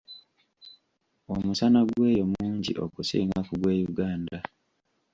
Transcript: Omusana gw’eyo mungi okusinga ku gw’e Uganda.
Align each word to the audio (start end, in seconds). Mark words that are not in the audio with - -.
Omusana 1.33 1.79
gw’eyo 1.89 2.25
mungi 2.33 2.71
okusinga 2.85 3.39
ku 3.47 3.53
gw’e 3.61 3.77
Uganda. 3.89 4.37